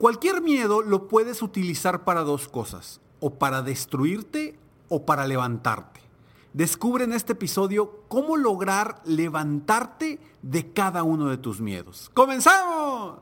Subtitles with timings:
[0.00, 6.00] Cualquier miedo lo puedes utilizar para dos cosas, o para destruirte o para levantarte.
[6.54, 12.10] Descubre en este episodio cómo lograr levantarte de cada uno de tus miedos.
[12.14, 13.18] ¡Comenzamos!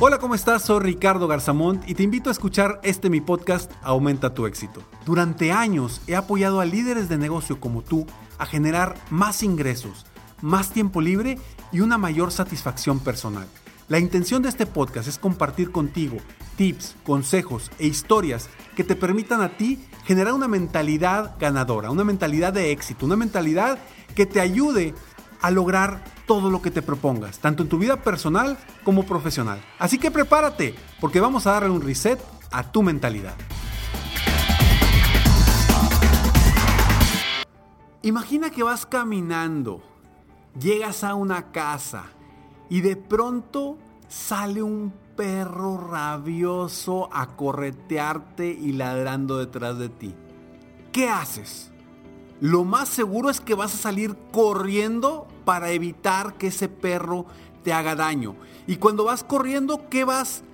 [0.00, 0.62] Hola, ¿cómo estás?
[0.62, 4.82] Soy Ricardo Garzamont y te invito a escuchar este mi podcast Aumenta tu éxito.
[5.06, 8.06] Durante años he apoyado a líderes de negocio como tú
[8.38, 10.06] a generar más ingresos,
[10.42, 11.38] más tiempo libre
[11.72, 13.46] y una mayor satisfacción personal.
[13.88, 16.16] La intención de este podcast es compartir contigo
[16.56, 22.52] tips, consejos e historias que te permitan a ti generar una mentalidad ganadora, una mentalidad
[22.52, 23.78] de éxito, una mentalidad
[24.14, 24.94] que te ayude
[25.40, 29.62] a lograr todo lo que te propongas, tanto en tu vida personal como profesional.
[29.78, 32.18] Así que prepárate, porque vamos a darle un reset
[32.50, 33.34] a tu mentalidad.
[38.04, 39.80] Imagina que vas caminando,
[40.60, 42.04] llegas a una casa
[42.68, 43.78] y de pronto
[44.08, 50.14] sale un perro rabioso a corretearte y ladrando detrás de ti.
[50.92, 51.72] ¿Qué haces?
[52.42, 57.24] Lo más seguro es que vas a salir corriendo para evitar que ese perro
[57.62, 58.36] te haga daño.
[58.66, 60.44] Y cuando vas corriendo, ¿qué vas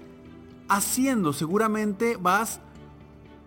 [0.69, 1.33] haciendo?
[1.33, 2.60] Seguramente vas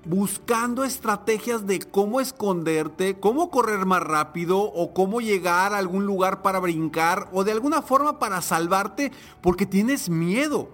[0.05, 6.41] buscando estrategias de cómo esconderte, cómo correr más rápido o cómo llegar a algún lugar
[6.41, 9.11] para brincar o de alguna forma para salvarte
[9.41, 10.69] porque tienes miedo.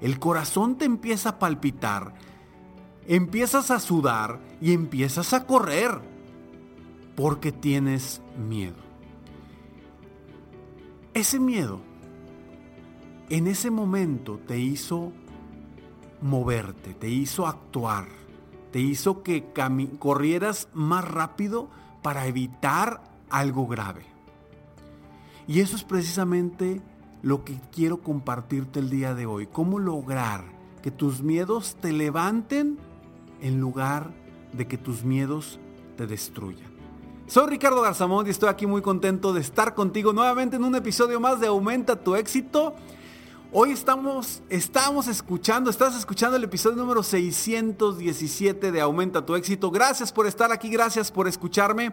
[0.00, 2.14] El corazón te empieza a palpitar,
[3.06, 6.00] empiezas a sudar y empiezas a correr
[7.16, 8.78] porque tienes miedo.
[11.12, 11.80] Ese miedo
[13.28, 15.12] en ese momento te hizo
[16.22, 18.20] moverte, te hizo actuar
[18.70, 19.52] te hizo que
[19.98, 21.68] corrieras más rápido
[22.02, 24.06] para evitar algo grave.
[25.46, 26.80] Y eso es precisamente
[27.22, 29.46] lo que quiero compartirte el día de hoy.
[29.46, 30.44] Cómo lograr
[30.82, 32.78] que tus miedos te levanten
[33.40, 34.10] en lugar
[34.52, 35.58] de que tus miedos
[35.96, 36.70] te destruyan.
[37.26, 41.20] Soy Ricardo Garzamón y estoy aquí muy contento de estar contigo nuevamente en un episodio
[41.20, 42.74] más de Aumenta tu éxito.
[43.52, 49.72] Hoy estamos, estamos escuchando, estás escuchando el episodio número 617 de Aumenta tu éxito.
[49.72, 51.92] Gracias por estar aquí, gracias por escucharme.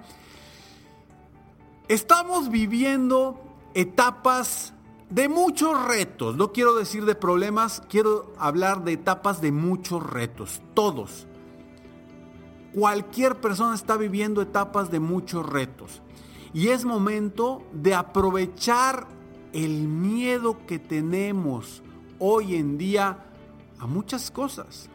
[1.87, 3.41] Estamos viviendo
[3.73, 4.75] etapas
[5.09, 6.35] de muchos retos.
[6.35, 10.61] No quiero decir de problemas, quiero hablar de etapas de muchos retos.
[10.75, 11.25] Todos.
[12.71, 16.03] Cualquier persona está viviendo etapas de muchos retos.
[16.53, 19.07] Y es momento de aprovechar
[19.53, 21.81] el miedo que tenemos
[22.19, 23.25] hoy en día
[23.79, 24.89] a muchas cosas.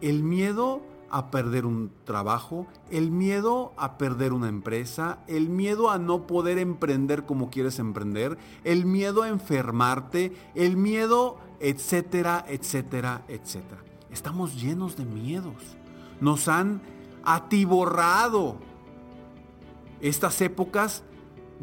[0.00, 5.98] El miedo a perder un trabajo, el miedo a perder una empresa, el miedo a
[5.98, 13.82] no poder emprender como quieres emprender, el miedo a enfermarte, el miedo, etcétera, etcétera, etcétera.
[14.10, 15.76] Estamos llenos de miedos.
[16.20, 16.82] Nos han
[17.24, 18.56] atiborrado
[20.00, 21.04] estas épocas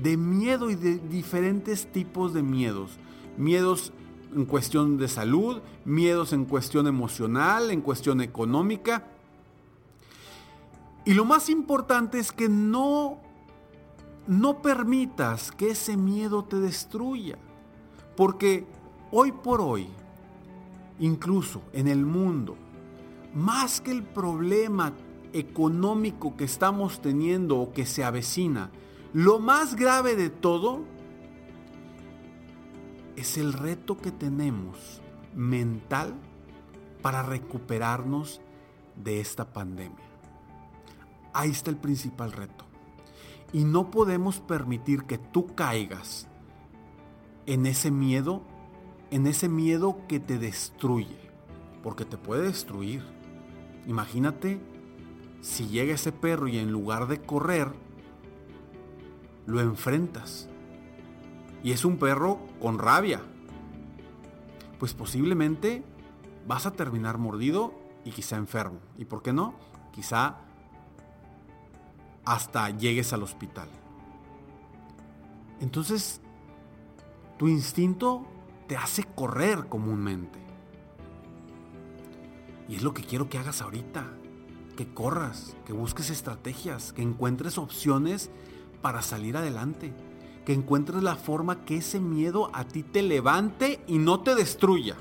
[0.01, 2.98] de miedo y de diferentes tipos de miedos.
[3.38, 3.94] Miedos
[4.36, 9.07] en cuestión de salud, miedos en cuestión emocional, en cuestión económica.
[11.06, 13.19] Y lo más importante es que no
[14.27, 17.38] no permitas que ese miedo te destruya,
[18.15, 18.65] porque
[19.12, 19.88] hoy por hoy,
[21.00, 22.56] incluso en el mundo,
[23.33, 24.94] más que el problema
[25.33, 28.69] económico que estamos teniendo o que se avecina,
[29.13, 30.86] lo más grave de todo
[33.16, 35.02] es el reto que tenemos
[35.36, 36.13] mental
[37.02, 38.42] para recuperarnos
[38.96, 40.06] de esta pandemia.
[41.34, 42.66] Ahí está el principal reto.
[43.54, 46.28] Y no podemos permitir que tú caigas
[47.46, 48.44] en ese miedo,
[49.10, 51.31] en ese miedo que te destruye,
[51.84, 53.04] porque te puede destruir.
[53.88, 54.62] Imagínate
[55.42, 57.74] si llega ese perro y en lugar de correr,
[59.46, 60.48] lo enfrentas.
[61.64, 63.22] Y es un perro con rabia.
[64.80, 65.84] Pues posiblemente
[66.48, 67.74] vas a terminar mordido
[68.04, 68.80] y quizá enfermo.
[68.98, 69.54] ¿Y por qué no?
[69.94, 70.38] Quizá
[72.26, 73.70] hasta llegues al hospital.
[75.60, 76.22] Entonces,
[77.38, 78.26] tu instinto
[78.68, 80.40] te hace correr comúnmente.
[82.68, 84.06] Y es lo que quiero que hagas ahorita.
[84.76, 88.32] Que corras, que busques estrategias, que encuentres opciones
[88.81, 89.94] para salir adelante.
[90.45, 94.95] Que encuentres la forma que ese miedo a ti te levante y no te destruya.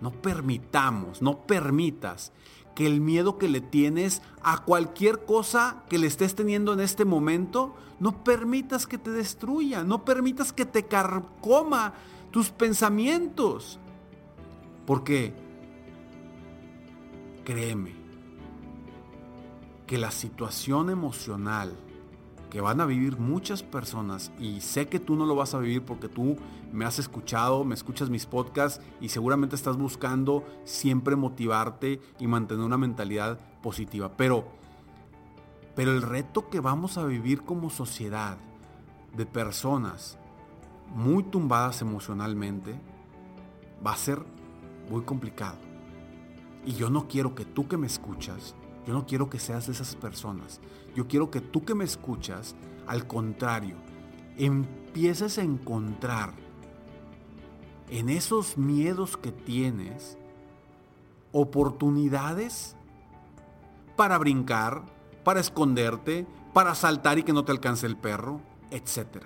[0.00, 2.32] No permitamos, no permitas
[2.74, 7.04] que el miedo que le tienes a cualquier cosa que le estés teniendo en este
[7.04, 11.94] momento, no permitas que te destruya, no permitas que te carcoma
[12.30, 13.78] tus pensamientos.
[14.86, 15.34] Porque,
[17.44, 17.94] créeme,
[19.86, 21.76] que la situación emocional
[22.50, 25.82] que van a vivir muchas personas y sé que tú no lo vas a vivir
[25.82, 26.36] porque tú
[26.72, 32.64] me has escuchado, me escuchas mis podcasts y seguramente estás buscando siempre motivarte y mantener
[32.64, 34.16] una mentalidad positiva.
[34.16, 34.44] Pero,
[35.76, 38.36] pero el reto que vamos a vivir como sociedad
[39.16, 40.18] de personas
[40.94, 42.74] muy tumbadas emocionalmente
[43.84, 44.24] va a ser
[44.90, 45.56] muy complicado.
[46.66, 48.54] Y yo no quiero que tú que me escuchas,
[48.86, 50.60] yo no quiero que seas de esas personas.
[50.94, 52.54] Yo quiero que tú que me escuchas,
[52.86, 53.76] al contrario,
[54.36, 56.34] empieces a encontrar
[57.88, 60.16] en esos miedos que tienes
[61.32, 62.76] oportunidades
[63.96, 64.82] para brincar,
[65.24, 68.40] para esconderte, para saltar y que no te alcance el perro,
[68.70, 69.24] etc.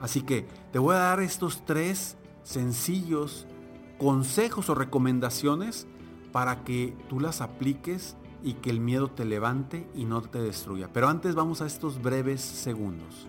[0.00, 3.46] Así que te voy a dar estos tres sencillos
[3.98, 5.86] consejos o recomendaciones
[6.32, 10.88] para que tú las apliques y que el miedo te levante y no te destruya.
[10.92, 13.28] Pero antes vamos a estos breves segundos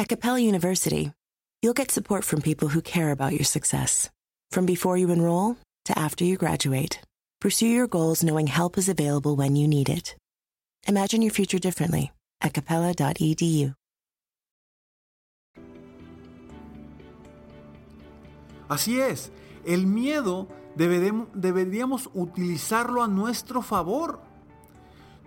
[0.00, 1.12] At Capella University,
[1.60, 4.08] you'll get support from people who care about your success.
[4.50, 7.00] From before you enroll to after you graduate,
[7.38, 10.16] pursue your goals knowing help is available when you need it.
[10.88, 13.74] Imagine your future differently at capella.edu.
[18.70, 19.30] Así es,
[19.66, 24.18] el miedo deberíamos utilizarlo a nuestro favor.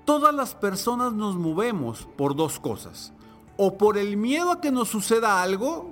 [0.04, 3.14] Todas las personas nos movemos por dos cosas
[3.58, 5.92] o por el miedo a que nos suceda algo,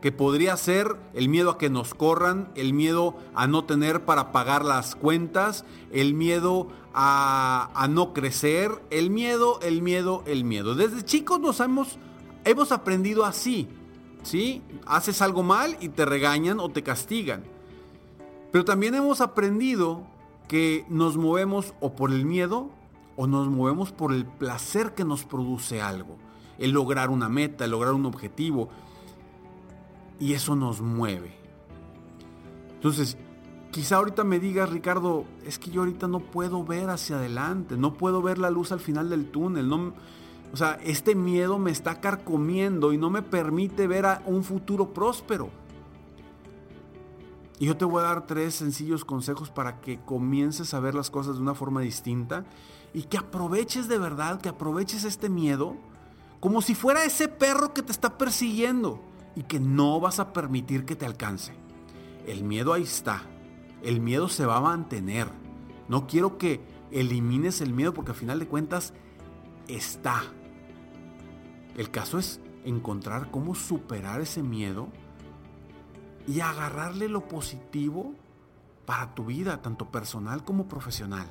[0.00, 4.32] que podría ser el miedo a que nos corran, el miedo a no tener para
[4.32, 10.74] pagar las cuentas, el miedo a, no crecer, el miedo, el miedo, el miedo.
[10.74, 11.98] Desde chicos nos hemos,
[12.44, 13.68] hemos aprendido así,
[14.22, 14.62] ¿sí?
[14.86, 17.44] Haces algo mal y te regañan o te castigan.
[18.52, 20.02] Pero también hemos aprendido
[20.48, 22.70] que nos movemos o por el miedo
[23.16, 26.16] o nos movemos por el placer que nos produce algo
[26.60, 28.68] el lograr una meta, el lograr un objetivo.
[30.20, 31.34] Y eso nos mueve.
[32.74, 33.16] Entonces,
[33.70, 37.94] Quizá ahorita me digas, Ricardo, es que yo ahorita no puedo ver hacia adelante, no
[37.94, 39.94] puedo ver la luz al final del túnel, no,
[40.52, 44.92] o sea, este miedo me está carcomiendo y no me permite ver a un futuro
[44.92, 45.50] próspero.
[47.60, 51.10] Y yo te voy a dar tres sencillos consejos para que comiences a ver las
[51.10, 52.44] cosas de una forma distinta
[52.92, 55.76] y que aproveches de verdad, que aproveches este miedo
[56.40, 59.00] como si fuera ese perro que te está persiguiendo
[59.36, 61.52] y que no vas a permitir que te alcance.
[62.26, 63.22] El miedo ahí está.
[63.82, 65.28] El miedo se va a mantener.
[65.88, 68.94] No quiero que elimines el miedo porque al final de cuentas
[69.68, 70.22] está.
[71.76, 74.88] El caso es encontrar cómo superar ese miedo
[76.26, 78.14] y agarrarle lo positivo
[78.86, 81.26] para tu vida, tanto personal como profesional.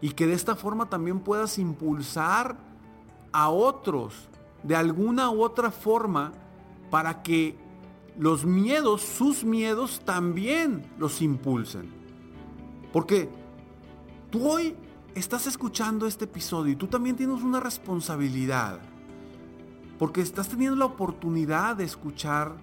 [0.00, 2.56] Y que de esta forma también puedas impulsar
[3.34, 4.14] a otros
[4.62, 6.32] de alguna u otra forma
[6.88, 7.58] para que
[8.16, 11.90] los miedos, sus miedos también los impulsen.
[12.92, 13.28] Porque
[14.30, 14.76] tú hoy
[15.16, 18.78] estás escuchando este episodio y tú también tienes una responsabilidad.
[19.98, 22.54] Porque estás teniendo la oportunidad de escuchar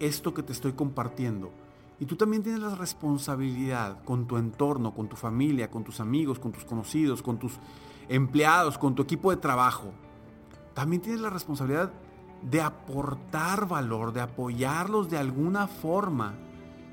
[0.00, 1.50] esto que te estoy compartiendo.
[1.98, 6.38] Y tú también tienes la responsabilidad con tu entorno, con tu familia, con tus amigos,
[6.38, 7.54] con tus conocidos, con tus
[8.08, 9.92] empleados, con tu equipo de trabajo.
[10.74, 11.92] También tienes la responsabilidad
[12.42, 16.34] de aportar valor, de apoyarlos de alguna forma.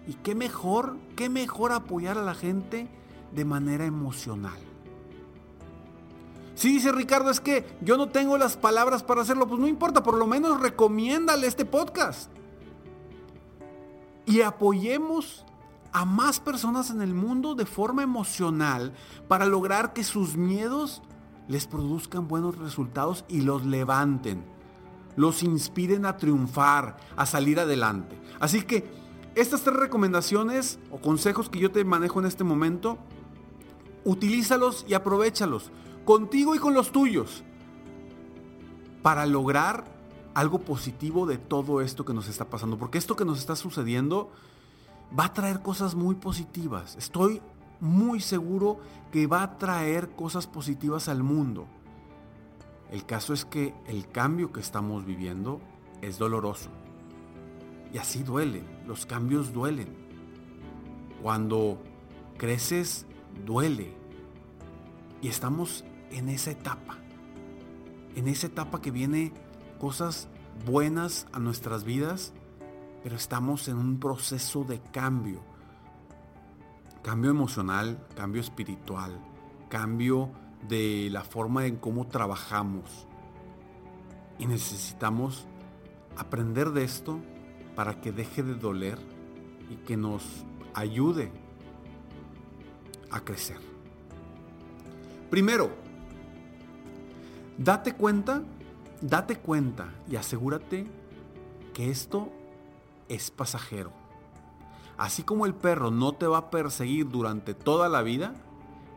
[0.08, 2.88] Y qué mejor, qué mejor apoyar a la gente
[3.34, 4.58] de manera emocional.
[6.56, 10.04] Si dice Ricardo, es que yo no tengo las palabras para hacerlo, pues no importa,
[10.04, 12.30] por lo menos recomiéndale este podcast
[14.26, 15.46] y apoyemos
[15.94, 18.94] a más personas en el mundo de forma emocional
[19.28, 21.02] para lograr que sus miedos
[21.48, 24.44] les produzcan buenos resultados y los levanten,
[25.16, 28.18] los inspiren a triunfar, a salir adelante.
[28.40, 28.90] Así que
[29.36, 32.98] estas tres recomendaciones o consejos que yo te manejo en este momento,
[34.06, 35.72] utilízalos y aprovechalos
[36.06, 37.44] contigo y con los tuyos
[39.02, 39.86] para lograr
[40.34, 42.78] algo positivo de todo esto que nos está pasando.
[42.78, 44.32] Porque esto que nos está sucediendo
[45.18, 46.96] va a traer cosas muy positivas.
[46.96, 47.42] Estoy
[47.80, 48.80] muy seguro
[49.12, 51.68] que va a traer cosas positivas al mundo.
[52.92, 55.62] El caso es que el cambio que estamos viviendo
[56.02, 56.70] es doloroso.
[57.94, 59.88] Y así duelen, los cambios duelen.
[61.22, 61.82] Cuando
[62.38, 63.06] creces,
[63.46, 63.94] duele.
[65.22, 66.98] Y estamos en esa etapa.
[68.16, 69.32] En esa etapa que viene
[69.80, 70.28] cosas
[70.66, 72.34] buenas a nuestras vidas,
[73.04, 75.42] pero estamos en un proceso de cambio.
[77.02, 79.20] Cambio emocional, cambio espiritual,
[79.70, 80.32] cambio
[80.68, 83.08] de la forma en cómo trabajamos.
[84.38, 85.48] Y necesitamos
[86.18, 87.20] aprender de esto
[87.76, 89.00] para que deje de doler
[89.70, 90.24] y que nos
[90.74, 91.32] ayude
[93.10, 93.58] a crecer.
[95.30, 95.72] Primero,
[97.58, 98.44] date cuenta
[99.02, 100.86] Date cuenta y asegúrate
[101.74, 102.32] que esto
[103.10, 103.92] es pasajero.
[104.98, 108.34] Así como el perro no te va a perseguir durante toda la vida,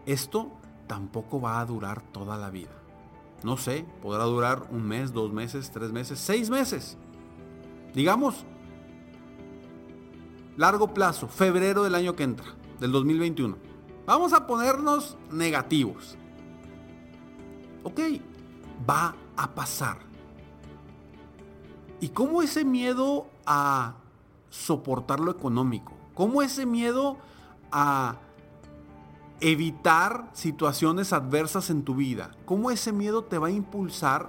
[0.07, 0.51] esto
[0.87, 2.73] tampoco va a durar toda la vida.
[3.43, 6.97] No sé, podrá durar un mes, dos meses, tres meses, seis meses.
[7.95, 8.45] Digamos,
[10.57, 12.47] largo plazo, febrero del año que entra,
[12.81, 13.57] del 2021.
[14.07, 16.17] Vamos a ponernos negativos.
[17.83, 18.01] Ok,
[18.89, 19.99] va a pasar.
[22.05, 23.95] ¿Y cómo ese miedo a
[24.51, 25.95] soportar lo económico?
[26.13, 27.17] ¿Cómo ese miedo
[27.73, 28.17] a
[29.41, 32.33] evitar situaciones adversas en tu vida?
[32.45, 34.29] ¿Cómo ese miedo te va a impulsar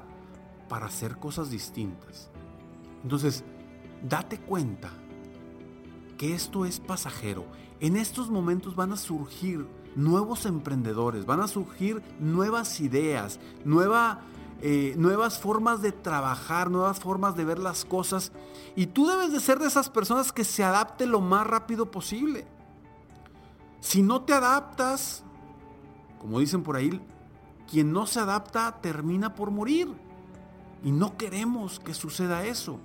[0.70, 2.29] para hacer cosas distintas?
[3.03, 3.44] Entonces,
[4.08, 4.89] date cuenta
[6.17, 7.44] que esto es pasajero.
[7.82, 9.67] En estos momentos van a surgir
[9.98, 14.22] nuevos emprendedores, van a surgir nuevas ideas, nueva
[14.62, 18.31] eh, nuevas formas de trabajar, nuevas formas de ver las cosas.
[18.75, 22.47] Y tú debes de ser de esas personas que se adapte lo más rápido posible.
[23.79, 25.24] Si no te adaptas,
[26.19, 27.00] como dicen por ahí,
[27.69, 29.89] quien no se adapta termina por morir.
[30.83, 32.79] Y no queremos que suceda eso.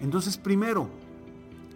[0.00, 0.88] Entonces primero,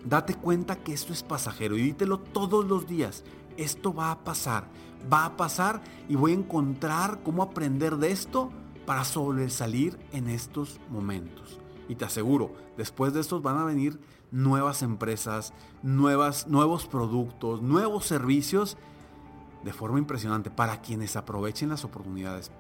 [0.04, 3.24] date cuenta que esto es pasajero y dítelo todos los días.
[3.56, 4.68] Esto va a pasar
[5.12, 8.50] va a pasar y voy a encontrar cómo aprender de esto
[8.84, 11.60] para sobresalir en estos momentos.
[11.88, 18.06] Y te aseguro, después de estos van a venir nuevas empresas, nuevas, nuevos productos, nuevos
[18.06, 18.76] servicios
[19.64, 22.50] de forma impresionante para quienes aprovechen las oportunidades.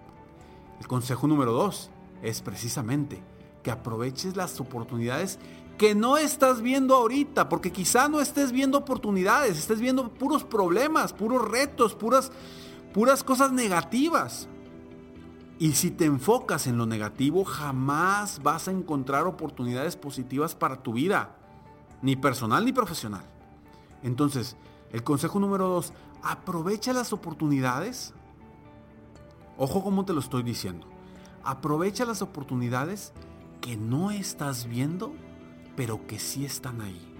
[0.80, 1.90] El consejo número dos
[2.22, 3.22] es precisamente
[3.62, 5.38] que aproveches las oportunidades
[5.78, 11.12] que no estás viendo ahorita, porque quizá no estés viendo oportunidades, estés viendo puros problemas,
[11.12, 12.32] puros retos, puras,
[12.94, 14.48] puras cosas negativas.
[15.58, 20.92] Y si te enfocas en lo negativo, jamás vas a encontrar oportunidades positivas para tu
[20.92, 21.36] vida,
[22.02, 23.24] ni personal ni profesional.
[24.02, 24.56] Entonces,
[24.92, 25.92] el consejo número dos,
[26.22, 28.14] aprovecha las oportunidades.
[29.58, 30.86] Ojo como te lo estoy diciendo.
[31.42, 33.12] Aprovecha las oportunidades
[33.60, 35.14] que no estás viendo
[35.76, 37.12] pero que sí están ahí.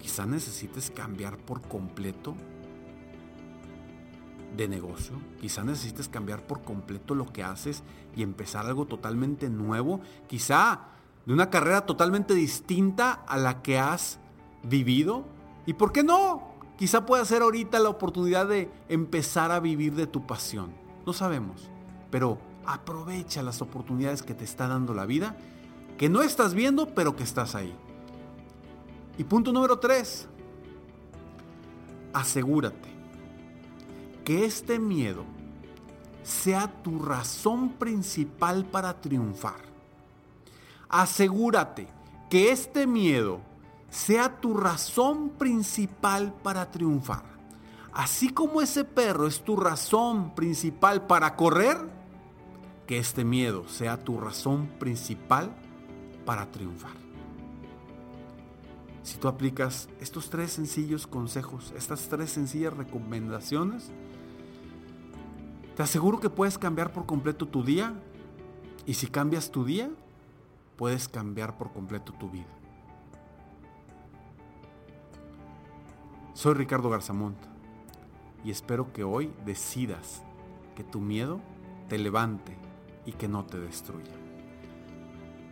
[0.00, 2.34] Quizá necesites cambiar por completo
[4.56, 7.82] de negocio, quizá necesites cambiar por completo lo que haces
[8.14, 10.88] y empezar algo totalmente nuevo, quizá
[11.26, 14.18] de una carrera totalmente distinta a la que has
[14.62, 15.24] vivido.
[15.66, 16.54] ¿Y por qué no?
[16.78, 20.72] Quizá pueda ser ahorita la oportunidad de empezar a vivir de tu pasión.
[21.06, 21.70] No sabemos,
[22.10, 25.36] pero aprovecha las oportunidades que te está dando la vida
[25.98, 27.74] que no estás viendo, pero que estás ahí.
[29.16, 30.26] Y punto número tres,
[32.12, 32.88] asegúrate
[34.24, 35.24] que este miedo
[36.22, 39.60] sea tu razón principal para triunfar.
[40.88, 41.88] Asegúrate
[42.30, 43.40] que este miedo
[43.90, 47.22] sea tu razón principal para triunfar.
[47.92, 51.76] Así como ese perro es tu razón principal para correr,
[52.88, 55.54] que este miedo sea tu razón principal
[56.24, 56.96] para triunfar.
[59.02, 63.90] Si tú aplicas estos tres sencillos consejos, estas tres sencillas recomendaciones,
[65.76, 67.92] te aseguro que puedes cambiar por completo tu día
[68.86, 69.90] y si cambias tu día,
[70.76, 72.48] puedes cambiar por completo tu vida.
[76.32, 77.36] Soy Ricardo Garzamont
[78.42, 80.22] y espero que hoy decidas
[80.74, 81.40] que tu miedo
[81.88, 82.56] te levante
[83.06, 84.23] y que no te destruya.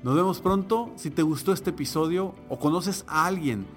[0.02, 0.90] Nos vemos pronto.
[0.97, 3.68] Si te gustó este episodio o conoces a alguien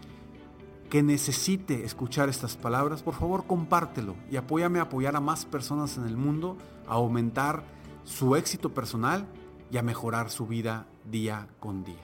[0.90, 5.98] que necesite escuchar estas palabras, por favor compártelo y apóyame a apoyar a más personas
[5.98, 7.64] en el mundo a aumentar
[8.06, 9.28] su éxito personal
[9.72, 11.96] y a mejorar su vida día con día.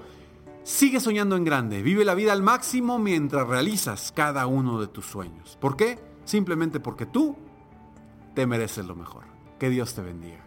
[0.63, 1.81] sigue soñando en grande.
[1.81, 5.57] Vive la vida al máximo mientras realizas cada uno de tus sueños.
[5.61, 5.99] ¿Por qué?
[6.25, 7.37] Simplemente porque tú
[8.35, 9.23] te mereces lo mejor.
[9.59, 10.46] Que Dios te bendiga.